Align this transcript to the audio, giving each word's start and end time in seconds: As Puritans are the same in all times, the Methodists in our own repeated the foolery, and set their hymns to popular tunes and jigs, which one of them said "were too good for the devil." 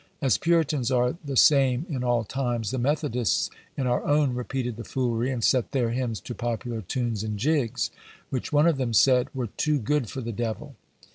As 0.19 0.39
Puritans 0.39 0.89
are 0.89 1.15
the 1.23 1.37
same 1.37 1.85
in 1.87 2.03
all 2.03 2.23
times, 2.23 2.71
the 2.71 2.79
Methodists 2.79 3.51
in 3.77 3.85
our 3.85 4.03
own 4.03 4.33
repeated 4.33 4.75
the 4.75 4.83
foolery, 4.83 5.29
and 5.29 5.43
set 5.43 5.73
their 5.73 5.91
hymns 5.91 6.19
to 6.21 6.33
popular 6.33 6.81
tunes 6.81 7.21
and 7.23 7.37
jigs, 7.37 7.91
which 8.31 8.51
one 8.51 8.65
of 8.65 8.77
them 8.77 8.93
said 8.93 9.27
"were 9.35 9.45
too 9.57 9.77
good 9.77 10.09
for 10.09 10.21
the 10.21 10.31
devil." 10.33 10.75